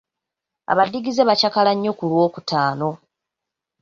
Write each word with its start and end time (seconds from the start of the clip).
Abaddigize 0.71 1.21
bakyakala 1.29 1.71
nnyo 1.75 1.91
ku 1.97 2.03
lwokutaano. 2.09 2.89